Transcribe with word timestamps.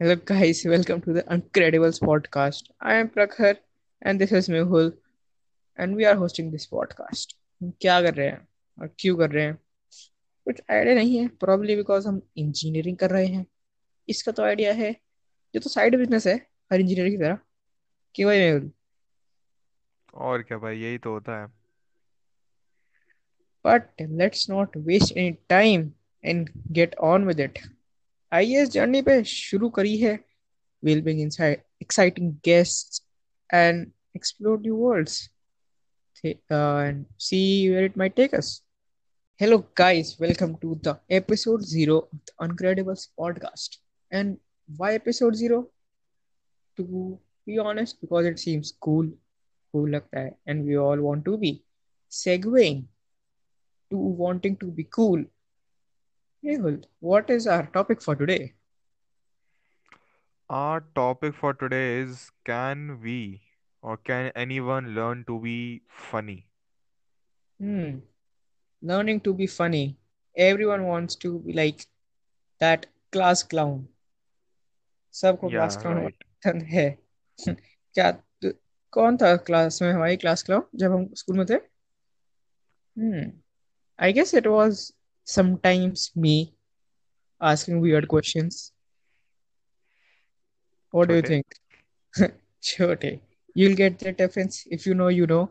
Hello, 0.00 0.16
guys. 0.16 0.64
Welcome 0.66 1.00
to 1.02 1.12
the 1.12 1.22
Uncredibles 1.22 2.00
podcast. 2.00 2.64
I 2.80 2.94
am 2.94 3.08
Prakhar, 3.08 3.58
and 4.02 4.20
this 4.20 4.32
is 4.32 4.48
Mehul, 4.48 4.92
and 5.78 5.94
we 5.94 6.04
are 6.04 6.16
hosting 6.16 6.50
this 6.50 6.66
podcast. 6.66 7.34
क्या 7.62 8.00
कर 8.02 8.14
रहे 8.14 8.26
हैं 8.26 8.48
और 8.80 8.90
क्यों 8.98 9.16
कर 9.16 9.30
रहे 9.30 9.44
हैं? 9.44 9.54
कुछ 10.44 10.60
आइडिया 10.70 10.94
नहीं 10.94 11.18
है. 11.18 11.28
प्रॉब्ली 11.28 11.76
बिकॉज़ 11.76 12.08
हम 12.08 12.20
इंजीनियरिंग 12.36 12.96
कर 12.96 13.10
रहे 13.10 13.26
हैं. 13.26 13.46
इसका 14.08 14.32
तो 14.32 14.42
आइडिया 14.42 14.72
है. 14.72 14.90
ये 14.90 15.58
तो 15.58 15.70
साइड 15.70 15.96
बिज़नेस 15.96 16.26
है 16.26 16.34
हर 16.72 16.80
इंजीनियर 16.80 17.08
की 17.10 17.16
तरह. 17.16 17.38
क्यों 18.14 18.28
भाई 18.28 18.38
मेहुल 18.38 18.70
और 20.14 20.42
क्या 20.42 20.58
भाई 20.58 20.78
यही 20.78 20.98
तो 20.98 21.12
होता 21.12 21.40
है। 21.40 21.46
But 23.66 24.02
let's 24.02 24.50
not 24.50 24.76
waste 24.76 25.16
any 25.16 25.36
time 25.48 25.90
and 26.24 26.50
get 26.68 26.94
on 26.94 27.24
with 27.26 27.40
it 27.40 27.58
आइए 28.32 28.62
इस 28.62 28.68
जर्नी 28.70 29.00
पे 29.02 29.22
शुरू 29.24 29.68
करी 29.70 29.96
है। 29.98 30.18
Will 30.82 31.02
being 31.02 31.20
in 31.20 31.30
exciting 31.82 32.32
guest 32.44 33.02
and 33.50 33.90
explore 34.16 34.60
new 34.60 34.76
worlds 34.76 35.18
see 37.26 37.68
where 37.68 37.84
it 37.84 37.98
my 37.98 38.08
take 38.18 38.34
hello 39.40 39.58
guys 39.78 40.16
welcome 40.20 40.54
to 40.54 40.74
the 40.86 40.96
episode 41.12 41.62
zero 41.64 41.98
Uncredibles 42.42 43.04
podcast 43.16 43.80
and 44.12 44.36
why 44.68 44.94
episode 44.94 45.34
zero 45.34 45.60
to 46.78 46.84
be 47.46 47.58
honest 47.58 47.96
because 47.96 48.26
it 48.26 48.38
seems 48.38 48.70
cool 48.80 49.12
cool 49.74 49.90
लगता 49.90 50.20
है. 50.20 50.36
And 50.48 50.64
we 50.66 50.74
all 50.74 51.00
want 51.00 51.24
to 51.24 51.36
be 51.36 51.60
segueing 52.12 52.84
to 53.90 53.98
wanting 54.18 54.56
to 54.56 54.70
be 54.70 54.82
cool 54.82 55.26
Mehul, 56.43 56.83
what 56.99 57.29
is 57.29 57.47
our 57.47 57.65
topic 57.67 58.01
for 58.01 58.15
today? 58.15 58.53
Our 60.49 60.81
topic 60.95 61.35
for 61.35 61.53
today 61.53 61.99
is 61.99 62.31
can 62.43 62.99
we 63.01 63.41
or 63.81 63.97
can 63.97 64.31
anyone 64.35 64.95
learn 64.95 65.23
to 65.25 65.39
be 65.39 65.81
funny? 65.87 66.47
Hmm, 67.59 67.99
learning 68.81 69.21
to 69.21 69.33
be 69.33 69.47
funny. 69.47 69.97
Everyone 70.35 70.83
wants 70.85 71.15
to 71.17 71.39
be 71.39 71.53
like 71.53 71.85
that 72.61 72.85
class 73.11 73.43
clown. 73.43 73.87
सबको 75.13 75.49
class 75.49 75.75
Yeah, 75.75 75.81
clown 75.81 75.97
right. 76.03 76.23
पसंद 76.23 76.63
है 76.71 76.89
क्या 77.95 78.11
तु, 78.11 78.51
कौन 78.91 79.17
था 79.17 79.35
class 79.49 79.81
में 79.81 79.91
हमारी 79.91 80.17
class 80.17 80.43
clown 80.43 80.63
जब 80.75 80.91
हम 80.91 81.07
स्कूल 81.21 81.37
में 81.37 81.45
थे 81.49 81.53
hmm 82.99 83.31
I 83.99 84.13
guess 84.13 84.33
it 84.35 84.47
was 84.47 84.91
sometimes 85.24 86.10
me 86.14 86.54
asking 87.40 87.80
weird 87.80 88.08
questions. 88.08 88.72
What 90.90 91.08
do 91.08 91.16
you 91.16 91.22
think? 91.22 91.46
sure, 92.60 92.96
you'll 93.54 93.74
get 93.74 93.98
that 94.00 94.18
difference 94.18 94.64
if 94.70 94.86
you 94.86 94.94
know, 94.94 95.08
you 95.08 95.26
know. 95.26 95.50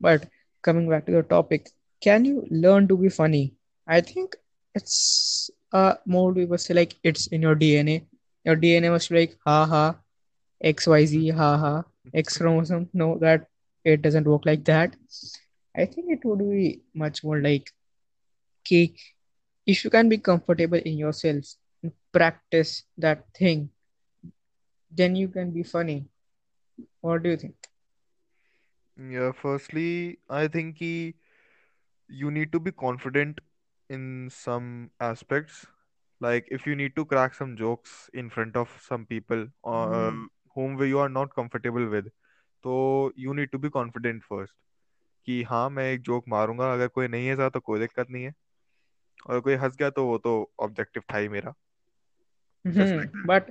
But 0.00 0.28
coming 0.62 0.88
back 0.88 1.06
to 1.06 1.12
the 1.12 1.22
topic, 1.22 1.70
can 2.00 2.24
you 2.24 2.46
learn 2.50 2.88
to 2.88 2.96
be 2.96 3.08
funny? 3.08 3.54
I 3.86 4.00
think 4.00 4.36
it's 4.74 5.50
uh 5.72 5.94
more 6.06 6.32
people 6.32 6.58
say 6.58 6.74
like 6.74 6.96
it's 7.02 7.26
in 7.28 7.42
your 7.42 7.54
DNA. 7.54 8.06
Your 8.44 8.56
DNA 8.56 8.90
must 8.90 9.10
be 9.10 9.20
like 9.20 9.36
ha 9.44 9.66
ha, 9.66 9.96
X 10.62 10.86
Y 10.86 11.04
Z 11.06 11.28
ha 11.30 11.56
ha, 11.58 11.84
X 12.14 12.38
chromosome. 12.38 12.88
No, 12.92 13.18
that 13.18 13.46
it 13.84 14.02
doesn't 14.02 14.26
work 14.26 14.46
like 14.46 14.64
that. 14.64 14.96
I 15.76 15.84
think 15.84 16.10
it 16.10 16.24
would 16.24 16.38
be 16.38 16.80
much 16.94 17.22
more 17.22 17.40
like 17.40 17.70
कि 18.66 18.94
if 19.68 19.80
you 19.84 19.90
can 19.90 20.08
be 20.08 20.16
comfortable 20.16 20.78
in 20.78 20.98
your 20.98 21.12
self 21.12 21.46
practice 22.12 22.86
that 23.00 23.22
thing 23.40 23.68
then 24.92 25.16
you 25.16 25.28
can 25.28 25.52
be 25.52 25.62
funny 25.62 26.06
what 26.80 27.20
do 27.20 27.30
you 27.30 27.36
think 27.36 27.54
yeah 28.98 29.30
firstly 29.30 30.16
I 30.30 30.48
think 30.48 30.76
कि 30.76 31.14
you 32.10 32.30
need 32.30 32.50
to 32.50 32.60
be 32.60 32.70
confident 32.70 33.40
in 33.90 34.28
some 34.28 34.88
aspects 35.02 35.66
like 36.22 36.46
if 36.52 36.68
you 36.68 36.74
need 36.74 36.94
to 36.94 37.04
crack 37.04 37.34
some 37.34 37.54
jokes 37.56 38.10
in 38.14 38.28
front 38.28 38.56
of 38.56 38.78
some 38.88 39.04
people 39.04 39.50
whom 40.56 40.76
we 40.76 40.88
you 40.88 40.98
are 40.98 41.08
not 41.08 41.32
comfortable 41.32 41.82
with 41.82 42.10
तो 42.62 43.12
you 43.18 43.32
need 43.32 43.50
to 43.50 43.58
be 43.58 43.68
confident 43.68 44.22
first 44.22 44.54
कि 45.26 45.42
हाँ 45.42 45.70
मैं 45.70 45.92
एक 45.92 46.00
joke 46.00 46.24
मारूँगा 46.28 46.72
अगर 46.72 46.88
कोई 46.88 47.08
नहीं 47.08 47.26
है 47.26 47.50
तो 47.50 47.60
कोई 47.60 47.80
दिक्कत 47.80 48.06
नहीं 48.10 48.24
है। 48.24 48.34
और 49.30 49.40
कोई 49.40 49.54
हंस 49.64 49.76
गया 49.76 49.90
तो 49.90 50.06
वो 50.06 50.18
तो 50.26 50.34
ऑब्जेक्टिव 50.68 51.02
था 51.12 51.18
ही 51.18 51.28
मेरा 51.28 51.54
Hmm. 52.64 52.74
Like 52.78 52.88
that 52.88 53.12
But 53.30 53.48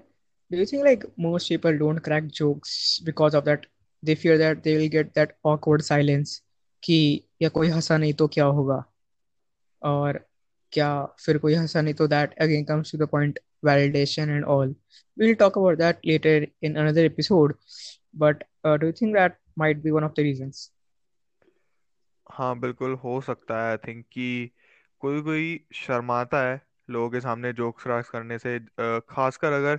do 0.52 0.58
you 0.60 0.66
think 0.72 0.84
like 0.86 1.04
most 1.26 1.50
people 1.50 1.78
don't 1.82 2.04
crack 2.08 2.28
jokes 2.40 2.74
because 3.10 3.36
of 3.40 3.46
that? 3.46 3.66
They 4.04 4.16
fear 4.24 4.38
that 4.38 4.64
they 4.64 4.76
will 4.78 4.90
get 4.96 5.14
that 5.20 5.36
awkward 5.52 5.84
silence 5.90 6.34
कि 6.84 6.98
या 7.42 7.50
कोई 7.50 7.70
हंसा 7.70 7.98
नहीं 7.98 8.14
तो 8.22 8.28
क्या 8.36 8.46
होगा 8.60 8.84
और 9.82 10.20
क्या 10.72 10.90
फिर 11.26 11.38
कोई 11.38 11.54
हंसा 11.54 11.82
नहीं 11.82 11.94
तो 12.02 12.08
that 12.08 12.34
again 12.46 12.66
comes 12.72 12.92
to 12.92 13.00
the 13.02 13.08
point 13.16 13.40
validation 13.70 14.32
and 14.36 14.46
all 14.56 14.74
we'll 15.18 15.36
talk 15.44 15.56
about 15.62 15.78
that 15.84 16.04
later 16.12 16.36
in 16.62 16.78
another 16.84 17.06
episode 17.12 17.54
but 18.24 18.44
uh, 18.64 18.78
do 18.78 18.88
you 18.88 18.94
think 19.02 19.16
that 19.20 19.38
might 19.64 19.82
be 19.84 19.92
one 20.00 20.04
of 20.10 20.16
the 20.16 20.24
reasons 20.30 20.64
हाँ 22.32 22.60
बिल्कुल 22.60 22.94
हो 23.04 23.20
सकता 23.22 23.62
है 23.64 23.70
आई 23.72 23.78
थिंक 23.88 24.06
कि 24.14 24.52
कोई 25.02 25.22
कोई 25.22 25.60
शर्माता 25.76 26.42
है 26.44 26.62
लोगों 26.90 27.10
के 27.10 27.20
सामने 27.22 27.52
जोक्स 27.54 27.84
क्रैक 27.84 28.06
करने 28.08 28.38
से 28.40 28.56
अ, 28.58 29.00
खासकर 29.10 29.52
अगर 29.54 29.78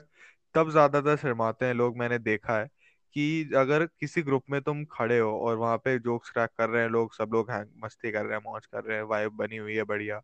तब 0.54 0.70
ज़्यादातर 0.70 1.16
शर्माते 1.16 1.66
हैं 1.66 1.74
लोग 1.74 1.96
मैंने 1.98 2.18
देखा 2.20 2.58
है 2.58 2.68
कि 3.16 3.50
अगर 3.56 3.84
किसी 3.88 4.22
ग्रुप 4.22 4.42
में 4.50 4.60
तुम 4.62 4.84
खड़े 4.90 5.18
हो 5.18 5.30
और 5.40 5.56
वहाँ 5.58 5.76
पे 5.78 5.98
जोक्स 6.00 6.30
क्रैक 6.30 6.50
कर 6.58 6.68
रहे 6.70 6.82
हैं 6.82 6.88
लोग 6.90 7.14
सब 7.14 7.30
लोग 7.32 7.50
हैं 7.50 7.64
मस्ती 7.84 8.12
कर 8.12 8.24
रहे 8.24 8.36
हैं 8.36 8.42
मौज 8.44 8.66
कर 8.66 8.84
रहे 8.84 8.96
हैं 8.96 9.04
वाइब 9.06 9.32
बनी 9.36 9.56
हुई 9.58 9.74
है 9.76 9.84
बढ़िया 9.86 10.20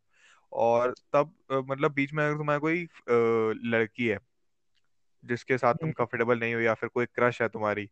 और 0.53 0.95
तब 1.15 1.35
अ, 1.51 1.55
मतलब 1.63 1.93
बीच 1.95 2.13
में 2.15 2.25
अगर 2.25 2.39
तुम्हारी 2.39 2.61
कोई 2.61 2.85
अ, 2.85 3.55
लड़की 3.69 4.07
है 4.09 4.19
जिसके 5.25 5.57
साथ 5.59 5.75
तुम 5.77 5.91
हम्म। 5.91 5.93
कंफर्टेबल 5.93 6.39
नहीं 6.39 6.55
हो 6.55 6.61
या 6.61 6.75
फिर 6.75 6.89
कोई 6.91 7.07
क्रश 7.09 7.41
है 7.43 7.49
तुम्हारी 7.51 7.87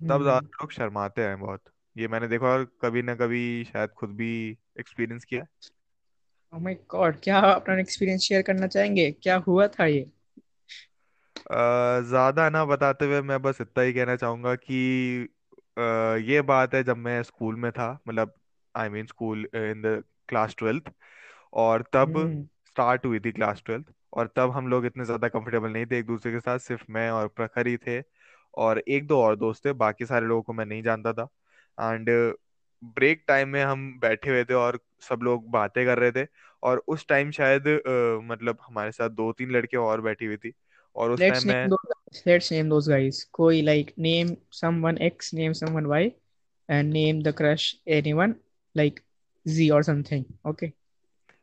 तब 0.00 0.22
ज़्यादा 0.22 0.38
हम्म 0.38 0.48
लोग 0.54 0.72
शर्माते 0.72 1.24
हैं 1.24 1.40
बहुत। 1.40 1.72
ये 1.96 2.08
मैंने 2.08 2.28
देखा 2.28 2.46
और 2.48 2.64
कभी 2.82 3.02
ना 3.04 3.14
कभी 3.16 3.42
शायद 3.66 3.90
खुद 3.94 4.10
भी 4.16 4.30
एक्सपीरियंस 4.80 5.24
किया 5.26 5.42
है। 5.42 5.48
माय 6.52 6.74
गॉड 6.90 7.16
क्या 7.22 7.38
अपना 7.42 7.78
एक्सपीरियंस 7.80 8.22
शेयर 8.22 8.42
करना 8.42 8.66
चाहेंगे? 8.68 9.10
क्या 9.12 9.36
हुआ 9.46 9.66
था 9.70 9.86
ये? 9.86 10.04
अ, 11.36 12.00
ज़्यादा 12.02 12.48
ना 12.50 12.64
बताते 12.64 13.04
हुए 13.04 13.20
मैं 13.22 13.40
बस 13.42 13.60
इतना 13.60 13.82
ही 13.84 13.92
कहना 13.92 14.16
चाहूँगा 14.16 14.54
कि 14.56 15.28
अ, 15.76 15.82
ये 16.22 16.40
बात 16.44 16.74
है 16.74 16.82
जब 16.84 16.96
मैं 16.98 17.22
स्कूल 17.22 17.56
में 17.56 17.70
था 17.72 17.90
मतलब 18.08 18.34
I 18.74 18.88
mean 18.90 19.06
school 19.06 19.46
in 19.56 19.80
the 19.82 20.02
class 20.28 20.54
twelfth 20.58 20.90
और 21.54 21.82
तब 21.92 22.16
हम्म। 22.16 22.46
स्टार्ट 22.66 23.06
हुई 23.06 23.20
थी 23.20 23.32
क्लास 23.32 23.62
ट्वेल्थ 23.66 23.86
और 24.12 24.28
तब 24.36 24.50
हम 24.52 24.68
लोग 24.68 24.86
इतने 24.86 25.04
ज़्यादा 25.06 25.28
कंफर्टेबल 25.30 25.70
नहीं 25.70 25.86
थे 25.86 25.98
एक 25.98 26.06
दूसरे 26.06 26.32
के 26.32 26.40
साथ 26.40 26.58
सिर्फ़ 26.60 26.84
मैं 26.90 27.10
और 27.12 27.28
प्रखर 27.30 27.66
ही 27.68 27.76
थे 27.78 28.00
और 28.58 28.78
एक 28.88 29.06
दो 29.06 29.20
और 29.20 29.36
दोस्त 29.38 29.66
थे 29.66 29.72
बाकी 29.76 30.06
सारे 30.06 30.26
लोगों 30.26 30.42
को 30.42 30.52
मैं 30.54 30.66
नहीं 30.66 30.82
जानता 30.84 31.12
था 31.14 31.28
एंड 31.78 32.10
ब्रेक 32.82 33.24
टाइम 33.28 33.48
में 33.48 33.62
हम 33.64 33.90
बैठे 34.00 34.30
हुए 34.30 34.44
थे 34.44 34.54
और 34.54 34.78
सब 35.08 35.20
लोग 35.22 35.50
बातें 35.50 35.84
कर 35.86 35.98
रहे 35.98 36.12
थे 36.12 36.26
और 36.62 36.82
उस 36.88 37.06
टाइम 37.08 37.30
शायद 37.30 37.68
आ, 37.68 38.26
मतलब 38.26 38.58
हमारे 38.66 38.92
साथ 38.92 39.10
दो 39.10 39.32
तीन 39.32 39.50
लड़के 39.50 39.76
और 39.76 40.00
बैठी 40.00 40.24
हुई 40.24 40.36
थी 40.36 40.52
और 40.96 41.10
उस 41.10 41.20
टाइम 41.20 41.32
नेम 41.32 41.46
मैं 41.48 41.68
दो 41.68 41.76
लेट्स 42.26 42.52
नेम 42.52 42.68
दोस 42.68 42.88
गाइस 42.88 43.22
कोई 43.32 43.62
like 43.62 43.92
name 43.98 44.36
someone 44.52 44.98
X 44.98 45.34
name 45.34 45.52
someone 45.52 45.86
Y 45.86 46.12
and 46.68 46.92
name 46.92 47.22
the 47.22 47.34
crush 47.38 47.74
anyone 47.88 48.34
like 48.74 49.00
G 49.46 49.68
और 49.70 49.82
something 49.82 50.24
okay 50.46 50.72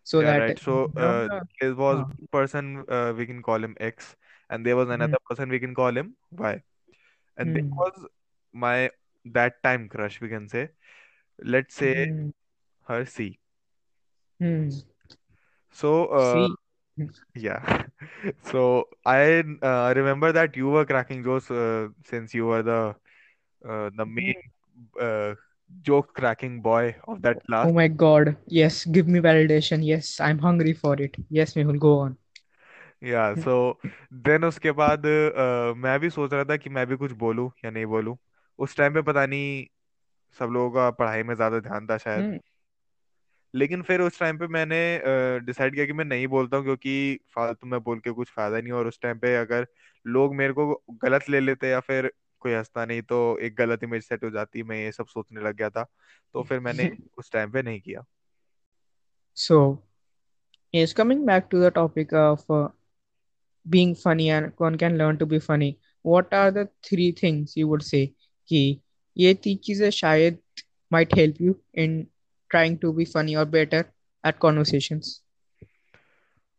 so 0.08 0.22
yeah 0.22 0.38
right 0.38 0.60
so 0.60 0.86
there 0.98 1.72
was 1.72 2.04
person 2.34 2.76
we 3.18 3.26
can 3.26 3.40
call 3.42 3.62
him 3.62 3.76
X 3.82 4.16
and 4.50 4.64
there 4.64 4.76
was 4.76 4.90
another 4.90 5.18
person 5.30 5.52
we 5.52 5.60
can 5.60 5.74
call 5.74 5.98
him 5.98 6.14
Y 6.34 6.54
and 6.54 7.54
there 7.54 7.70
was 7.74 8.06
my 8.54 8.90
that 9.26 9.60
time 9.64 9.88
crush 9.88 10.22
we 10.24 10.30
can 10.30 10.48
say 10.48 10.68
let 11.46 11.72
say 11.72 11.92
her 12.90 13.04
C 13.04 13.40
so 15.72 16.06
yeah 17.38 17.84
so 18.24 18.90
I 19.08 19.42
remember 19.94 20.32
that 20.32 20.58
you 20.58 20.70
were 20.70 20.84
cracking 20.84 21.24
jokes 21.24 21.48
since 22.10 22.36
you 22.36 22.48
were 22.48 22.62
the 22.62 22.96
the 23.98 24.06
main 24.08 25.36
joke 25.72 26.16
cracking 26.16 26.62
boy 26.62 26.96
of 27.10 27.20
that 27.20 27.38
class 27.38 27.68
oh 27.68 27.74
my 27.74 27.90
god 27.90 28.36
yes 28.52 28.84
give 28.88 29.08
me 29.08 29.20
validation 29.20 29.84
yes 29.84 30.22
I 30.22 30.32
am 30.32 30.46
hungry 30.46 30.74
for 30.74 31.02
it 31.02 31.18
yes 31.32 31.58
me 31.58 31.64
will 31.64 31.78
go 31.78 32.00
on 32.00 32.16
yeah 33.04 33.36
so 33.36 33.80
then 34.14 34.46
उसके 34.46 34.72
बाद 34.72 35.00
uh, 35.00 35.78
मैं 35.78 36.00
भी 36.00 36.10
सोच 36.10 36.34
रहा 36.34 36.44
था 36.44 36.58
कि 36.58 36.70
मैं 36.70 36.88
भी 36.88 36.96
कुछ 36.96 37.12
बोलूँ 37.12 37.52
या 37.66 37.72
नहीं 37.72 37.86
बोलूँ। 37.86 38.18
उस 38.60 38.78
टाइम 38.78 38.94
पे 38.94 39.02
पता 39.02 39.26
नहीं 39.26 39.66
सब 40.40 40.46
लोगों 40.46 40.72
का 40.72 40.90
पढ़ाई 40.92 41.24
में 41.24 41.36
ज़्यादा 41.36 41.60
ध्यान 41.60 41.88
था 41.88 41.98
शायद। 41.98 42.24
हम्म। 42.24 42.40
लेकिन 43.56 43.82
फिर 43.82 44.02
उस 44.02 44.20
टाइम 44.20 44.38
पे 44.38 44.48
मैंने 44.48 45.02
डिसाइड 45.40 45.76
किया 45.76 45.86
कि 45.86 45.94
मैं 45.94 46.06
नहीं 46.06 46.28
बोलता 46.28 46.58
हूँ 46.58 46.64
क्योंकि 46.66 47.20
फालतू 47.36 47.68
में 47.68 47.80
बोल 47.80 48.00
के 48.00 48.12
कुछ 48.12 48.30
फ़ायदा 48.30 48.62
नहीं 48.62 48.72
और 48.72 48.88
उस 48.88 49.00
टाइम 49.02 49.20
पे 49.20 49.36
अगर 49.36 49.68
लोग 50.08 50.36
मेरे 50.36 50.54
को 50.54 50.84
गलत 50.90 51.30
ले 51.30 51.40
लेते 51.40 51.68
या 51.68 51.80
फिर 51.80 52.12
कोई 52.40 52.54
हंसता 52.54 52.86
नहीं 52.86 53.02
तो 53.02 53.38
एक 53.38 53.56
गलत 53.56 53.84
इमेज 53.84 54.04
सेट 54.04 54.24
हो 54.24 54.30
जाती 54.30 54.64
मैं 54.64 54.78
ये 54.78 54.92
सब 54.92 55.06
सोचने 55.06 55.42
लग 55.42 55.56
गया 55.56 55.70
था। 55.70 55.84
तो 56.34 56.44
फिर 56.44 56.60
मैंने 56.60 56.98
उस 57.18 57.32
टाइम 57.32 57.52
पे 57.52 57.62
नहीं 57.62 57.82
किया। 57.82 58.06
So, 59.38 59.58
yes, 60.76 60.94
coming 60.94 61.26
back 61.26 61.50
to 61.50 61.60
the 61.60 61.72
topic 61.72 62.14
of 62.14 62.44
uh, 62.50 62.68
being 63.66 63.96
funny 63.96 64.30
and 64.30 64.52
one 64.58 64.78
can 64.78 64.98
learn 64.98 65.18
to 65.18 65.26
be 65.26 65.40
funny. 65.40 65.80
What 66.06 66.34
are 66.34 66.52
the 66.52 66.68
three 66.84 67.12
things 67.12 67.58
you 67.58 67.68
would 67.68 67.84
say 67.84 68.08
कि 68.50 68.82
ये 69.20 69.34
तीन 69.44 69.58
चीज़ें 69.64 69.90
शायद 69.92 70.40
might 70.92 71.12
help 71.14 71.40
you 71.40 71.54
in 71.76 71.96
trying 72.52 72.78
to 72.80 72.94
be 72.94 73.06
funny 73.08 73.36
or 73.36 73.46
better 73.48 73.82
at 74.24 74.40
conversations? 74.40 75.16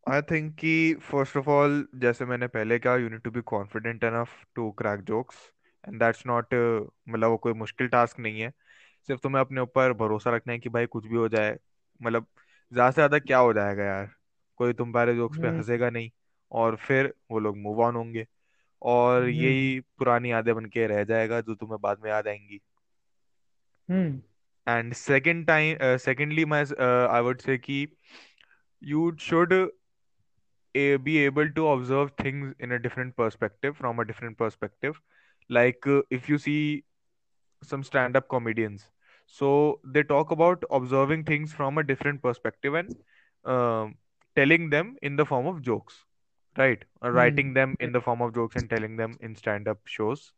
I 0.07 0.23
think 0.31 0.55
कि 0.55 0.95
first 1.03 1.37
of 1.37 1.49
all 1.51 1.87
जैसे 1.97 2.25
मैंने 2.25 2.47
पहले 2.49 2.79
कहा 2.79 2.95
you 2.97 3.09
need 3.09 3.21
to 3.23 3.31
be 3.31 3.41
confident 3.47 4.05
enough 4.05 4.29
to 4.55 4.71
crack 4.79 5.01
jokes 5.11 5.37
and 5.85 5.99
that's 6.01 6.27
not 6.27 6.55
मतलब 6.55 7.31
वो 7.31 7.37
कोई 7.39 7.53
मुश्किल 7.55 7.89
टास्क 7.89 8.19
नहीं 8.21 8.41
है। 8.41 8.51
सिर्फ़ 9.09 9.21
तुम्हें 9.23 9.41
अपने 9.41 9.61
ऊपर 9.61 9.93
भरोसा 9.95 10.31
रखना 10.37 10.53
है 10.53 10.59
कि 10.59 10.69
भाई 10.69 10.87
कुछ 10.87 11.07
भी 11.07 11.17
हो 11.17 11.29
जाए 11.29 11.57
मतलब 12.01 12.27
ज़्यादा 12.73 12.91
से 12.91 12.95
ज़्यादा 12.95 13.19
क्या 13.19 13.39
हो 13.39 13.53
जाएगा 13.53 13.85
यार? 13.85 14.11
कोई 14.61 14.73
तुम्हारे 14.75 15.15
जोक्स 15.17 15.39
पे 15.39 15.49
हम्म। 15.49 15.59
हंसेगा 15.59 15.91
नहीं 15.91 16.11
और 16.53 16.77
फिर 16.87 17.12
वो 17.31 17.39
लोग 17.39 17.57
मूव 17.59 17.81
ऑन 17.85 17.97
होंगे। 17.97 18.27
और 18.82 19.23
हम्म। 19.23 19.31
यही 19.32 19.81
पुरानी 19.99 20.31
यादें 20.31 20.55
बन 20.55 20.65
के 20.67 20.87
रह 20.87 21.05
जाएगा 21.05 21.41
जो 21.41 21.55
तुम्हें 21.55 21.81
बाद 21.81 22.00
में 22.05 22.11
याद 22.11 22.29
आएँगी। 22.29 22.61
Hmm. 23.88 24.21
And 24.67 24.93
second 24.94 25.47
time 25.47 25.97
secondly 25.99 26.44
मैं 26.44 26.65
आई 27.09 27.21
वुड 27.21 27.41
से 27.41 27.56
कि 27.59 27.87
you 28.82 29.11
should 29.21 29.53
a 30.75 30.97
be 30.97 31.17
able 31.17 31.49
to 31.49 31.67
observe 31.67 32.11
things 32.25 32.55
in 32.62 32.71
a 32.71 32.77
different 32.79 33.15
perspective 33.15 33.73
from 33.73 33.99
a 33.99 34.03
different 34.03 34.37
perspective 34.37 34.94
like 35.50 35.88
if 36.12 36.31
you 36.31 36.38
see 36.38 36.56
some 37.62 37.83
stand 37.83 38.17
up 38.17 38.26
comedians 38.26 38.91
so 39.37 39.50
they 39.87 40.03
talk 40.03 40.33
about 40.33 40.65
observing 40.73 41.26
things 41.29 41.55
from 41.56 41.79
a 41.79 41.83
different 41.83 42.21
perspective 42.21 42.76
and 42.79 42.94
telling 44.37 44.71
them 44.71 44.97
in 45.03 45.17
the 45.17 45.25
form 45.25 45.47
of 45.47 45.61
jokes 45.62 46.05
right. 46.61 46.85
Uh, 47.03 47.11
hmm 47.11 47.15
writing 47.17 47.53
them 47.55 47.77
in 47.81 47.93
the 47.93 48.01
form 48.01 48.23
of 48.23 48.35
jokes 48.35 48.57
and 48.57 48.71
telling 48.71 48.97
them 48.97 49.17
in 49.21 49.37
stand 49.37 49.69
up 49.69 49.79
shows 49.87 50.33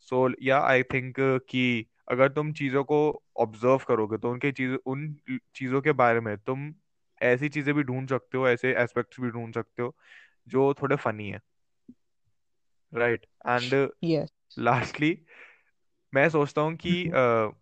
so 0.00 0.28
yeah 0.42 0.58
I 0.60 0.82
think 0.82 1.14
कि 1.50 1.86
अगर 2.08 2.28
तुम 2.28 2.52
चीज़ों 2.52 2.84
को 2.84 2.98
observe 3.36 3.78
करोगे 3.88 4.18
तो 4.18 4.30
उनके 4.30 4.52
चीज़ 4.52 4.76
उन 4.86 5.16
चीज़ों 5.54 5.80
के 5.82 5.92
बारे 5.92 6.20
में 6.20 6.38
तुम 6.38 6.74
ऐसी 7.20 7.48
चीज़ें 7.48 7.74
भी 7.74 7.82
ढूंढ 7.82 8.08
सकते 8.08 8.38
हो 8.38 8.48
ऐसे 8.48 8.72
एस्पेक्ट्स 8.74 9.20
भी 9.20 9.30
ढूंढ 9.30 9.54
सकते 9.54 9.82
हो 9.82 9.96
जो 10.48 10.74
थोड़े 10.74 10.96
फनी 10.96 11.30
है। 11.30 11.40
Right 12.94 13.26
and 13.48 13.90
yes. 14.04 14.28
लास्टली 14.58 15.18
मैं 16.12 16.28
सोचता 16.30 16.60
हूँ 16.60 16.76
कि 16.76 17.08
हम्म 17.08 17.12
अ, 17.14 17.52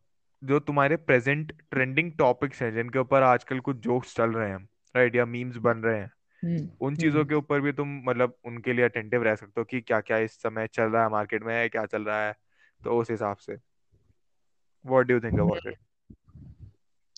जो 0.42 0.60
तुम्हारे 0.60 0.96
प्रेजेंट 0.96 1.52
ट्रेंडिंग 1.70 2.12
टॉपिक्स 2.12 2.62
हैं 2.62 2.74
जिनके 2.74 2.98
ऊपर 2.98 3.22
आजकल 3.22 3.60
कुछ 3.60 3.76
जोक्स 3.76 4.16
चल 4.16 4.32
रहे 4.32 4.50
हैं 4.50 4.68
राइट 4.96 5.16
या 5.16 5.26
मीम्स 5.26 5.56
बन 5.56 5.78
रहे 5.78 6.00
हैं 6.00 6.12
उन 6.80 6.96
चीज़ों 6.96 7.24
के 7.24 7.34
ऊपर 7.34 7.60
भी 7.60 7.72
तुम 7.72 8.02
मतलब 8.04 8.36
उनके 8.44 8.72
लिए 8.72 8.84
अटेंटिव 8.84 9.22
रह 9.22 9.34
सकते 9.34 9.60
हो 9.60 9.64
कि 9.64 9.80
क्या 9.80 10.00
क्या 10.00 10.18
इस 10.18 10.32
समय 10.32 10.66
चल 10.66 10.84
रहा 10.84 11.02
है 11.02 11.10
मार्केट 11.10 11.42
में 11.42 11.54
है 11.54 11.68
क्या 11.68 11.86
चल 11.86 12.02
रहा 12.02 12.26
है 12.26 12.34
तो 12.84 13.00
उस 13.00 13.10
हिसाब 13.10 13.36
से। 13.36 13.56
What 14.86 15.06
do 15.06 15.20
think 15.20 15.40
about 15.40 15.66
it 15.66 15.78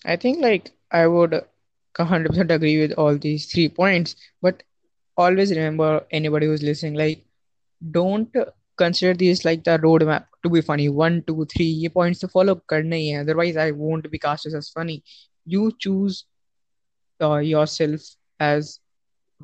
I 0.07 0.17
think 0.17 0.43
like 0.43 0.63
I 0.95 1.05
would 1.05 1.35
100% 2.01 2.53
agree 2.53 2.77
with 2.77 2.93
all 2.93 3.19
these 3.19 3.53
three 3.53 3.69
points 3.69 4.17
but 4.45 4.55
always 5.19 5.53
remember 5.53 6.09
anybody 6.13 6.47
who 6.47 6.53
is 6.53 6.65
listening 6.65 6.97
like 6.97 7.25
don't 7.83 8.39
consider 8.79 9.17
this 9.17 9.47
like 9.47 9.61
the 9.61 9.69
road 9.69 10.03
map 10.03 10.27
to 10.43 10.51
be 10.51 10.61
funny 10.61 10.89
1 10.89 11.21
2 11.31 11.45
3 11.45 11.61
ये 11.61 11.89
points 11.89 12.21
तो 12.21 12.29
follow 12.29 12.55
करने 12.55 12.97
ही 12.97 13.09
है 13.09 13.21
otherwise 13.21 13.59
I 13.59 13.71
won't 13.71 14.11
be 14.11 14.19
cast 14.19 14.47
as 14.47 14.73
funny 14.75 15.03
you 15.49 15.71
choose 15.71 16.25
yourself 17.23 18.01
as 18.43 18.86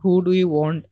who 0.04 0.24
do 0.24 0.32
you 0.32 0.48
want 0.48 0.86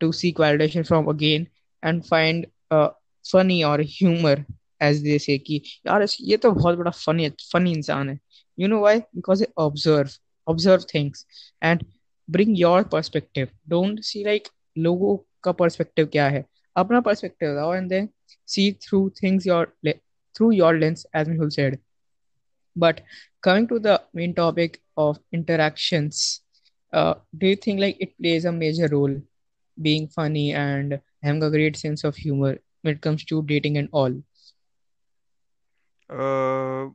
to 0.00 0.12
seek 0.12 0.36
validation 0.36 0.86
from 0.86 1.08
again 1.08 1.46
and 1.82 2.04
find 2.06 2.46
uh, 2.70 2.88
funny 3.24 3.64
or 3.64 3.78
humor 3.78 4.36
as 4.80 5.02
they 5.02 5.18
say 5.18 5.38
कि 5.38 5.60
यार 5.86 6.02
इस- 6.02 6.18
ये 6.30 6.36
तो 6.44 6.50
बहुत 6.52 6.78
बड़ा 6.78 6.90
funny 7.04 7.30
funny 7.52 7.72
इंसान 7.76 8.08
है 8.10 8.18
you 8.62 8.68
know 8.72 8.80
why 8.86 8.94
because 9.18 9.40
they 9.44 9.50
observe 9.66 10.16
observe 10.52 10.84
things 10.92 11.24
and 11.70 11.84
bring 12.36 12.54
your 12.62 12.82
perspective 12.96 13.48
don't 13.74 14.04
see 14.10 14.24
like 14.30 14.50
लोगों 14.86 15.16
का 15.44 15.52
perspective 15.62 16.10
क्या 16.12 16.28
है 16.36 16.44
अपना 16.84 17.00
perspective 17.08 17.54
लाओ 17.56 17.74
and 17.78 17.90
then 17.96 18.08
see 18.54 18.70
through 18.86 19.04
things 19.20 19.46
your 19.52 19.62
le- 19.88 19.98
through 20.36 20.52
your 20.60 20.72
lens 20.80 21.06
as 21.14 21.28
Mehul 21.28 21.52
said 21.58 21.78
but 22.76 23.00
coming 23.42 23.66
to 23.68 23.78
the 23.78 24.00
main 24.14 24.34
topic 24.34 24.80
of 24.96 25.18
interactions 25.32 26.42
uh, 26.92 27.14
do 27.38 27.46
you 27.46 27.56
think 27.56 27.80
like 27.80 27.96
it 28.00 28.16
plays 28.18 28.44
a 28.44 28.52
major 28.52 28.88
role 28.88 29.14
being 29.80 30.06
funny 30.08 30.52
and 30.52 31.00
having 31.22 31.42
a 31.42 31.50
great 31.50 31.76
sense 31.76 32.04
of 32.04 32.16
humor 32.16 32.58
when 32.82 32.94
it 32.94 33.00
comes 33.02 33.24
to 33.24 33.42
dating 33.42 33.76
and 33.78 33.88
all. 33.92 34.12
uh, 36.10 36.88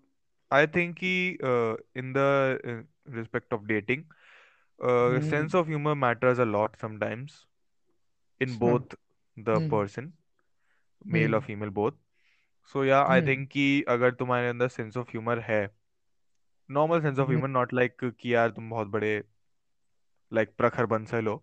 I 0.52 0.66
think 0.66 0.98
कि 1.00 1.14
uh, 1.52 1.76
in 1.96 2.14
the 2.14 2.28
uh, 2.74 2.82
respect 3.20 3.54
of 3.54 3.68
dating 3.68 4.06
uh, 4.84 5.20
Hmm. 5.20 5.32
sense 5.32 5.54
of 5.54 5.68
humor 5.68 5.96
matters 5.96 6.40
a 6.40 6.46
lot 6.46 6.78
sometimes 6.80 7.46
in 8.40 8.58
Hmm. 8.62 8.66
both 8.66 8.96
the 9.38 9.60
Hmm. 9.60 9.76
person 9.76 10.14
male 11.06 11.36
or 11.36 11.40
Hmm. 11.40 11.48
female 11.48 11.70
both 11.70 11.94
so 12.74 12.82
yeah 12.84 13.06
I 13.08 13.20
Hmm. 13.20 13.30
think 13.30 13.50
कि 13.52 13.66
अगर 13.96 14.12
तुम्हारे 14.22 14.50
अंदर 14.50 14.68
sense 14.78 14.96
of 15.04 15.10
humor 15.16 15.40
है 15.50 15.62
normal 16.70 17.02
sense 17.02 17.20
of 17.24 17.30
Hmm. 17.30 17.34
humor 17.34 17.48
not 17.50 17.74
like 17.78 18.04
कि 18.04 18.34
यार 18.34 18.50
तुम 18.52 18.70
बहुत 18.70 18.88
बड़े 18.96 19.12
लाइक 20.35 20.55
प्रखर 20.59 20.87
बंसल 20.87 21.27
हो 21.27 21.43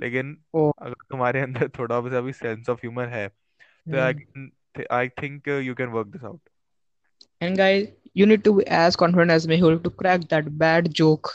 लेकिन 0.00 0.36
Oh. 0.56 0.70
अगर 0.82 1.04
तुम्हारे 1.10 1.40
अंदर 1.40 1.68
थोड़ा 1.78 2.00
सा 2.10 2.20
भी 2.20 2.32
सेंस 2.32 2.68
ऑफ़ 2.70 2.78
ह्यूमर 2.84 3.08
है 3.08 3.26
तो 3.28 4.00
I 4.00 4.12
Hmm. 4.14 4.20
Can 4.20 4.84
I 4.92 5.08
think 5.22 5.48
you 5.66 5.74
can 5.74 5.88
work 5.98 6.06
this 6.16 6.24
out 6.24 6.40
And 7.40 7.56
guys, 7.58 7.84
you 8.20 8.26
need 8.30 8.42
to 8.46 8.52
be 8.56 8.64
as 8.78 8.96
confident 9.02 9.30
as 9.34 9.46
Mehul 9.50 9.76
to 9.84 9.90
crack 10.00 10.24
that 10.32 10.48
bad 10.62 10.88
joke 10.98 11.28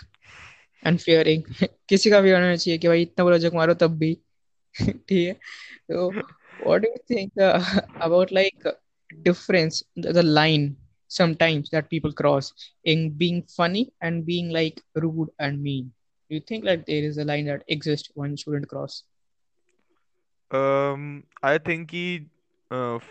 and 0.83 1.01
fearing. 1.06 1.44
किसी 1.89 2.09
का 2.09 2.19
भी 2.21 2.31
होना 2.31 2.56
चाहिए 2.56 2.77
कि 2.77 2.88
भाई 2.88 3.01
इतना 3.01 3.25
बड़ा 3.25 3.38
जोक 3.45 3.53
मारो 3.53 3.74
तब 3.83 3.98
भी 4.03 4.13
ठीक 4.75 5.12
है 5.27 5.33
तो 5.91 6.09
what 6.68 6.83
do 6.86 6.91
you 6.91 7.01
think 7.12 7.41
uh, 7.45 7.59
about 8.08 8.31
like 8.31 8.67
difference 9.27 9.81
the, 9.96 10.13
the 10.19 10.24
line 10.24 10.67
sometimes 11.12 11.69
that 11.75 11.89
people 11.89 12.13
cross 12.22 12.51
in 12.93 13.03
being 13.24 13.41
funny 13.58 13.84
and 14.01 14.25
being 14.29 14.50
like 14.60 14.81
rude 15.05 15.34
and 15.48 15.62
mean 15.69 15.91
do 16.29 16.36
you 16.36 16.41
think 16.41 16.63
like 16.65 16.86
there 16.86 17.03
is 17.03 17.17
a 17.17 17.25
line 17.25 17.46
that 17.46 17.63
exists 17.67 18.10
one 18.15 18.36
shouldn't 18.36 18.67
cross? 18.67 19.03
Um, 20.51 21.22
I 21.44 21.60
think 21.60 21.88
कि 21.89 22.29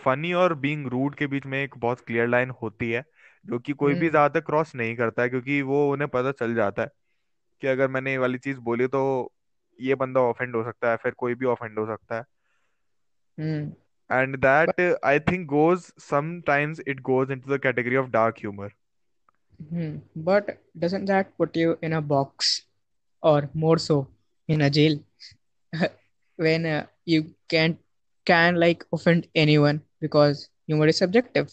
funny 0.05 0.33
और 0.33 0.55
being 0.55 0.87
rude 0.87 1.15
के 1.15 1.27
बीच 1.27 1.47
में 1.47 1.63
एक 1.65 1.75
बहुत 1.79 2.01
clear 2.01 2.29
line 2.29 2.51
होती 2.51 2.91
है 2.91 3.05
जो 3.47 3.59
कि 3.59 3.73
कोई 3.73 3.95
भी 3.95 4.01
hmm 4.01 4.11
ज़्यादा 4.11 4.41
क्रॉस 4.41 4.75
नहीं 4.75 4.97
करता 4.97 5.23
है 5.23 5.29
क्योंकि 5.29 5.63
वो 5.63 5.93
उन्हें 5.93 6.09
पता 6.09 6.33
चल 6.33 6.55
जाता 6.55 6.83
है 6.83 6.89
कि 7.61 7.67
अगर 7.67 7.89
मैंने 7.89 8.11
ये 8.11 8.19
वाली 8.19 8.39
चीज़ 8.39 8.59
बोली 8.59 8.87
तो 8.87 9.03
ये 9.81 9.95
बंदा 9.95 10.21
ऑफेंड 10.21 10.57
हो 10.57 10.65
सकता 10.65 10.91
है 10.91 10.97
फिर 10.97 11.13
कोई 11.13 11.35
भी 11.35 11.47
ऑफेंड 11.47 11.79
हो 11.79 11.87
सकता 11.87 12.17
है। 12.17 12.25
hmm 13.39 13.73
and 14.11 14.37
that 14.37 15.01
I 15.05 15.21
think 15.21 15.47
goes 15.47 15.81
sometimes 16.01 16.81
it 16.89 17.01
goes 17.01 17.31
into 17.31 17.57
the 17.57 17.61
category 17.63 17.97
of 17.97 18.11
dark 18.11 18.35
humour 18.39 18.73
hmm 19.73 19.97
but 20.29 20.51
doesn't 20.79 21.07
that 21.07 21.37
put 21.39 21.57
you 21.57 21.79
in 21.83 21.93
a 21.93 22.01
box? 22.01 22.65
Or 23.25 23.49
more 23.55 23.79
so 23.79 24.07
in 24.47 24.61
a 24.61 24.71
jail 24.71 24.99
when 26.37 26.67
uh, 26.67 26.87
you 27.05 27.35
can't 27.49 27.79
can 28.25 28.57
like 28.57 28.85
offend 28.93 29.27
anyone 29.35 29.83
because 30.01 30.49
humor 30.67 30.87
is 30.87 30.99
subjective. 30.99 31.51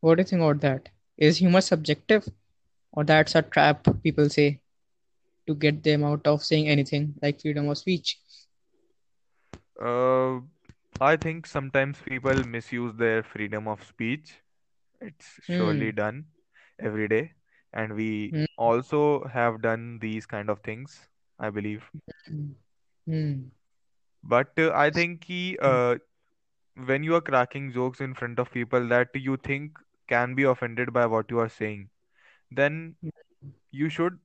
What 0.00 0.16
do 0.16 0.20
you 0.20 0.24
think 0.24 0.42
about 0.42 0.60
that? 0.60 0.88
Is 1.16 1.38
humor 1.38 1.60
subjective 1.60 2.28
or 2.92 3.04
that's 3.04 3.34
a 3.34 3.42
trap 3.42 3.86
people 4.02 4.28
say 4.28 4.60
to 5.46 5.54
get 5.54 5.82
them 5.82 6.04
out 6.04 6.26
of 6.26 6.44
saying 6.44 6.68
anything 6.68 7.14
like 7.22 7.40
freedom 7.40 7.68
of 7.68 7.78
speech? 7.78 8.18
Uh, 9.80 10.40
I 11.00 11.16
think 11.16 11.46
sometimes 11.46 11.98
people 12.04 12.44
misuse 12.44 12.94
their 12.96 13.22
freedom 13.22 13.68
of 13.68 13.84
speech. 13.84 14.34
It's 15.00 15.40
surely 15.44 15.90
hmm. 15.90 15.96
done 15.96 16.24
every 16.80 17.08
day, 17.08 17.32
and 17.73 17.93
we 17.93 18.09
hmm 18.31 18.45
also 18.57 19.25
have 19.25 19.61
done 19.61 19.99
these 19.99 20.25
kind 20.25 20.49
of 20.49 20.59
things, 20.61 21.09
I 21.39 21.49
believe. 21.49 21.83
hmm 22.27 22.53
hmm 23.07 23.51
But 24.23 24.51
uh, 24.59 24.71
I 24.73 24.89
think 24.91 25.21
कि, 25.21 25.57
uh, 25.61 25.97
when 26.89 27.03
you 27.03 27.15
are 27.15 27.21
cracking 27.21 27.71
jokes 27.71 28.01
in 28.01 28.13
front 28.13 28.39
of 28.39 28.51
people 28.51 28.87
that 28.89 29.09
you 29.15 29.37
think 29.37 29.77
can 30.07 30.35
be 30.35 30.43
offended 30.43 30.91
by 30.93 31.05
what 31.05 31.29
you 31.31 31.39
are 31.39 31.49
saying, 31.49 31.89
then 32.51 32.95
you 33.71 33.89
should 33.89 34.19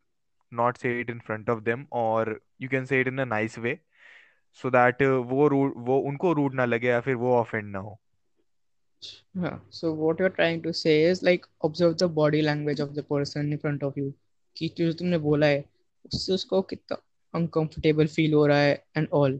not 0.50 0.79
say 0.79 1.00
it 1.00 1.11
in 1.11 1.21
front 1.21 1.49
of 1.49 1.65
them 1.65 1.87
or 1.91 2.41
you 2.59 2.69
can 2.69 2.87
say 2.87 3.00
it 3.00 3.09
in 3.09 3.19
a 3.19 3.27
nice 3.27 3.59
way 3.59 3.81
so 4.53 4.71
that 4.71 5.00
uh, 5.03 5.21
वो 5.33 5.49
rude 5.50 5.75
वो 5.88 5.99
उनको 6.11 6.33
rude 6.41 6.55
ना 6.55 6.65
लगे 6.67 6.88
या 6.88 7.00
फिर 7.09 7.15
वो 7.25 7.35
offend 7.41 7.71
ना 7.73 7.79
हो 7.79 7.99
Yeah. 9.36 9.58
So 9.70 9.92
what 9.94 10.20
you're 10.20 10.36
trying 10.38 10.62
to 10.64 10.74
say 10.74 10.96
is 11.04 11.24
like 11.24 11.48
observe 11.64 11.98
the 11.98 12.08
body 12.08 12.42
language 12.42 12.80
of 12.80 12.94
the 12.96 13.04
person 13.04 13.52
in 13.52 13.60
front 13.60 13.84
of 13.84 13.98
you. 13.98 14.14
कि 14.58 14.68
जो 14.78 14.92
तुमने 14.94 15.18
बोला 15.18 15.48
है 15.48 15.64
उससे 16.06 16.34
उसको 16.34 16.62
कितना 16.62 16.98
अनकंफर्टेबल 17.34 18.08
फील 18.08 18.34
हो 18.34 18.46
रहा 18.48 18.58
है 18.58 18.74
एंड 18.98 19.08
ऑल 19.14 19.40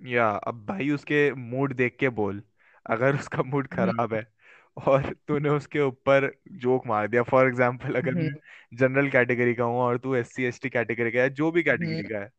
या 0.00 0.28
अब 0.28 0.64
भाई 0.68 0.90
उसके 0.90 1.32
मूड 1.32 1.74
देख 1.74 1.96
के 2.00 2.08
बोल। 2.08 2.42
अगर 2.86 3.14
उसका 3.14 3.42
मूड 3.42 3.68
हम्म। 3.74 3.92
खराब 3.92 4.14
है 4.14 4.26
और 4.86 5.14
तूने 5.28 5.48
उसके 5.48 5.80
ऊपर 5.80 6.30
जोक 6.52 6.86
मार 6.86 7.08
दिया। 7.08 7.22
फॉर 7.22 7.46
एग्ज़ाम्पल 7.48 7.94
अगर 7.94 8.10
हम्म। 8.10 8.22
मैं 8.22 8.32
जनरल 8.74 9.08
कैटेगरी 9.08 9.54
का 9.54 9.64
हूँ 9.64 9.76
और 9.76 9.98
तू 9.98 10.14
S 10.14 10.34
C 10.34 10.44
S 10.44 10.60
T 10.62 10.68
category 10.68 11.10
का 11.10 11.20
है 11.20 11.30
जो 11.30 11.50
भी 11.50 11.62
हम्म। 11.62 11.70
कैटेगरी 11.70 12.08
का 12.08 12.18
है। 12.18 12.30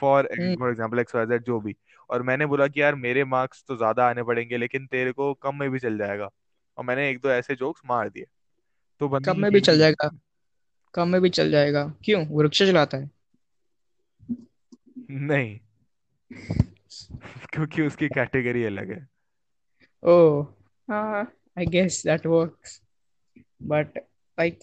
For 0.00 0.28
hmm. 0.40 0.54
For 0.56 0.70
example 0.70 0.98
X 0.98 1.14
Y 1.14 1.26
Z 1.26 1.44
जो 1.44 1.60
भी। 1.60 1.76
और 2.10 2.22
मैंने 2.22 2.46
बोला 2.46 2.68
कि 2.68 2.82
यार 2.82 2.94
मेरे 2.94 3.24
मार्क्स 3.24 3.64
तो 3.68 3.76
ज़्यादा 3.76 4.08
आने 4.08 4.22
पड़ेंगे 4.22 4.56
लेकिन 4.56 4.86
तेरे 4.86 5.12
को 5.12 5.34
कम 5.34 5.56
में 5.56 5.70
भी 5.70 5.78
चल 5.78 5.98
जाएगा। 5.98 6.30
और 6.78 6.84
मैंने 6.84 7.10
एक 7.10 7.20
दो 7.20 7.30
ऐसे 7.30 7.54
जोक्स 7.54 7.80
मार 7.86 8.08
दिए। 8.08 8.26
तो 9.00 9.08
बंदी 9.08 9.32
में 9.32 9.52
भी 9.52 9.60
चल 9.60 9.78
जाएगा। 9.78 10.10
कब 10.94 11.06
में 11.06 11.20
भी 11.20 11.28
चल 11.28 11.50
जाएगा। 11.50 11.94
क्यों? 12.04 12.26
वो 12.26 12.42
रिक्शा 12.42 12.66
चलाता 12.66 12.96
है। 12.96 13.10
नहीं। 15.10 15.58
क्योंकि 17.52 17.82
उसकी 17.82 18.08
कैटेगरी 18.08 18.64
अलग 18.64 18.90
है। 18.90 19.08
हाँ 20.90 21.32
I 21.58 21.66
guess 21.66 22.02
that 22.06 22.26
works 22.26 22.82
but 23.70 23.88
like 24.38 24.60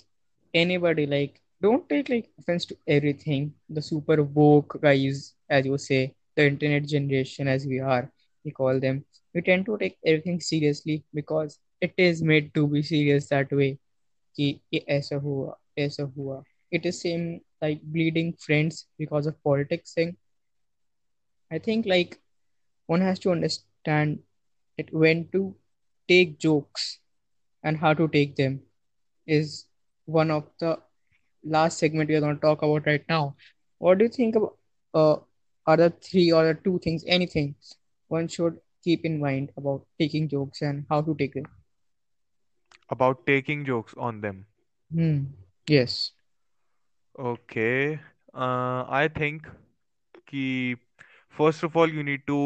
anybody 0.53 1.05
like 1.05 1.33
don't 1.61 1.89
take 1.89 2.09
like 2.09 2.29
offense 2.39 2.65
to 2.65 2.77
everything. 2.87 3.53
The 3.69 3.81
super 3.81 4.23
woke 4.23 4.79
guys 4.81 5.35
as 5.49 5.65
you 5.65 5.77
say. 5.77 6.15
the 6.36 6.46
internet 6.46 6.86
generation 6.86 7.48
as 7.48 7.66
we 7.66 7.78
are 7.80 8.10
we 8.44 8.50
call 8.50 8.78
them 8.80 9.04
we 9.34 9.40
tend 9.42 9.66
to 9.66 9.76
take 9.78 9.96
everything 10.06 10.40
seriously 10.40 11.02
because 11.14 11.58
it 11.80 11.92
is 11.96 12.22
made 12.22 12.52
to 12.54 12.66
be 12.68 12.82
serious 12.82 13.28
that 13.28 13.52
way 13.60 13.70
कि 14.36 14.48
ये 14.74 14.84
ऐसा 14.96 15.16
हुआ 15.26 15.54
ऐसा 15.84 16.02
हुआ 16.16 16.42
it 16.78 16.86
is 16.90 17.00
same 17.04 17.24
like 17.62 17.80
bleeding 17.96 18.32
friends 18.46 18.84
because 18.98 19.26
of 19.32 19.42
politics 19.48 19.94
thing 19.94 20.14
i 21.56 21.58
think 21.66 21.86
like 21.86 22.18
one 22.86 23.00
has 23.06 23.18
to 23.24 23.30
understand 23.32 24.18
it 24.78 24.88
when 25.02 25.24
to 25.32 25.42
take 26.08 26.38
jokes 26.38 26.98
and 27.62 27.76
how 27.78 27.92
to 28.00 28.08
take 28.16 28.34
them 28.36 28.60
is 29.26 29.66
one 30.06 30.30
of 30.30 30.44
the 30.60 30.78
last 31.56 31.78
segment 31.78 32.08
we 32.08 32.16
are 32.16 32.20
going 32.26 32.36
to 32.36 32.40
talk 32.40 32.62
about 32.62 32.86
right 32.86 33.04
now. 33.08 33.34
What 33.78 33.98
do 33.98 34.04
you 34.04 34.10
think 34.10 34.36
about 34.36 34.56
uh, 34.94 35.16
are 35.67 35.77
the 35.77 35.89
three 35.89 36.31
or 36.31 36.45
the 36.45 36.53
two 36.55 36.79
things, 36.79 37.03
anything 37.07 37.55
one 38.07 38.27
should 38.27 38.59
keep 38.83 39.05
in 39.05 39.19
mind 39.19 39.51
about 39.57 39.85
taking 39.99 40.27
jokes 40.29 40.61
and 40.61 40.85
how 40.89 41.01
to 41.01 41.15
take 41.15 41.33
them? 41.33 41.45
about 42.89 43.25
taking 43.25 43.65
jokes 43.65 43.93
on 43.97 44.21
them 44.21 44.45
Hmm. 44.91 45.25
Yes. 45.67 46.11
okay 47.15 47.99
uh, 48.33 48.85
I 48.89 49.07
think 49.17 49.47
कि 50.29 50.75
first 51.39 51.63
of 51.63 51.75
all 51.77 51.89
you 51.89 52.03
need 52.03 52.25
to 52.27 52.39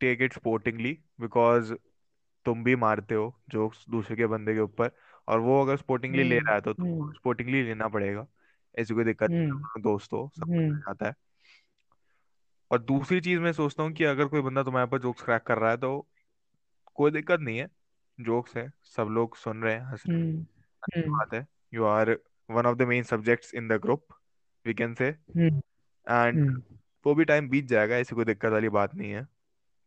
take 0.00 0.20
it 0.20 0.32
sportingly 0.34 0.92
because 1.24 1.72
तुम 2.46 2.62
भी 2.64 2.74
मारते 2.76 3.14
हो 3.14 3.24
jokes 3.50 3.84
दूसरे 3.90 4.16
के 4.16 4.26
बंदे 4.26 4.54
के 4.54 4.60
ऊपर 4.60 4.90
और 5.28 5.40
वो 5.40 5.60
अगर 5.62 5.76
स्पोर्टिंगली 5.76 6.24
ले 6.24 6.36
Hmm. 6.36 6.46
रहा 6.46 6.54
है 6.54 6.60
तो 6.60 6.72
तुमको 6.72 7.06
Hmm. 7.06 7.14
स्पोर्टिंगली 7.14 7.62
लेना 7.62 7.88
पड़ेगा 7.96 8.26
ऐसी 8.78 8.94
कोई 8.94 9.04
दिक्कत 9.04 9.30
नहीं 9.30 9.58
Hmm. 9.58 9.82
दोस्त 9.82 10.12
हो 10.12 10.30
सब 10.38 10.46
Hmm. 10.48 10.70
हो 10.70 10.76
जाता 10.88 11.06
है 11.06 11.14
और 12.70 12.82
दूसरी 12.82 13.20
चीज़ 13.20 13.40
मैं 13.40 13.52
सोचता 13.52 13.82
हूँ 13.82 13.92
कि 13.92 14.04
अगर 14.04 14.26
कोई 14.26 14.40
बंदा 14.40 14.62
तुम्हारे 14.62 14.86
पर 14.86 14.98
जोक्स 14.98 15.22
क्रैक 15.22 15.42
कर 15.42 15.58
रहा 15.58 15.70
है 15.70 15.76
तो 15.76 16.08
कोई 16.94 17.10
दिक्कत 17.10 17.40
नहीं 17.40 17.58
है 17.58 17.70
जोक्स 18.20 18.56
है 18.56 18.72
सब 18.84 19.08
लोग 19.10 19.36
सुन 19.36 19.62
रहे 19.62 19.74
हैं 19.74 19.82
हंस 19.82 20.04
रहे 20.08 20.20
हैं 20.20 20.32
Hmm. 20.32 20.46
अच्छी 20.82 21.00
Hmm. 21.00 21.10
बात 21.10 21.34
है 21.34 21.46
you 21.74 21.84
are 21.84 22.18
one 22.50 22.66
of 22.66 22.78
the 22.78 22.82
main 22.82 23.02
subjects 23.02 23.54
in 23.54 23.68
the 23.68 23.72
group 23.72 24.06
we 24.66 24.74
can 24.74 24.94
say. 24.94 25.08
And 26.10 26.50
Hmm. 26.50 26.62
वो 27.06 27.14
भी 27.14 27.24
टाइम 27.24 27.48
बीत 27.48 27.64
जाएगा 27.64 27.96
ऐसी 27.96 28.14
कोई 28.14 28.24
दिक्कत 28.24 28.52
वाली 28.52 28.68
बात 28.68 28.94
नहीं 28.94 29.10
है 29.10 29.28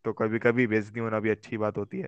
तो 0.05 0.13
कभी 0.13 0.39
कभी 0.39 0.67
बेइज्जती 0.67 0.99
होना 0.99 1.19
भी 1.19 1.29
अच्छी 1.29 1.57
बात 1.57 1.77
होती 1.77 1.99
है 1.99 2.07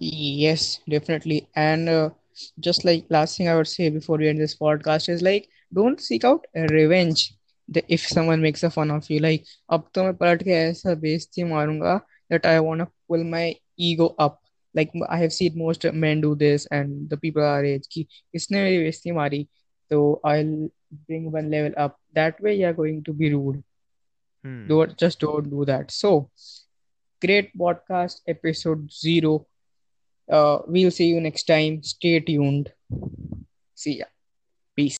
Yes, 0.00 0.80
definitely. 0.88 1.48
And 1.56 1.88
uh, 1.88 2.10
just 2.58 2.84
like 2.84 3.04
last 3.10 3.36
thing 3.36 3.48
I 3.48 3.54
would 3.54 3.68
say 3.68 3.90
before 3.90 4.16
we 4.16 4.28
end 4.28 4.40
this 4.40 4.54
podcast 4.56 5.08
is 5.08 5.22
like 5.22 5.48
don't 5.74 6.00
seek 6.00 6.24
out 6.24 6.46
revenge 6.54 7.32
the, 7.32 7.39
if 7.69 8.07
someone 8.07 8.41
makes 8.41 8.63
a 8.63 8.69
fun 8.69 8.91
of 8.91 9.09
you. 9.09 9.19
Like 9.19 9.45
अब 9.69 9.89
तो 9.93 10.03
मैं 10.03 10.15
पलट 10.17 10.43
के 10.43 10.51
ऐसा 10.51 10.93
बेइज्जती 10.95 11.43
मारूंगा 11.43 12.01
that 12.33 12.45
I 12.45 12.59
wanna 12.59 12.87
pull 13.09 13.23
my 13.23 13.53
ego 13.79 14.15
up. 14.19 14.41
Like 14.75 14.91
I 15.09 15.17
have 15.17 15.33
seen 15.33 15.57
most 15.57 15.85
men 15.93 16.21
do 16.21 16.35
this 16.35 16.67
and 16.71 17.09
the 17.09 17.17
people 17.17 17.43
our 17.43 17.65
age 17.65 17.87
कि 17.91 18.07
इसने 18.35 18.63
मेरी 18.63 18.77
बेइज्जती 18.77 19.11
मारी 19.11 19.47
तो 19.89 20.21
I'll 20.25 20.69
bring 21.07 21.31
one 21.31 21.49
level 21.49 21.73
up. 21.77 21.99
That 22.13 22.41
way 22.41 22.55
you're 22.55 22.73
going 22.73 23.03
to 23.03 23.13
be 23.13 23.33
rude. 23.33 23.63
Hmm 24.45 24.67
Don't 24.67 24.97
just 24.97 25.19
don't 25.19 25.49
do 25.49 25.65
that. 25.65 25.91
So 25.91 26.29
great 27.21 27.51
podcast 27.57 28.21
episode 28.27 28.91
zero. 28.91 29.47
Uh, 30.31 30.59
we'll 30.67 30.91
see 30.91 31.05
you 31.05 31.21
next 31.21 31.43
time. 31.43 31.81
Stay 31.83 32.19
tuned. 32.19 32.71
See 33.75 33.99
ya. 33.99 34.05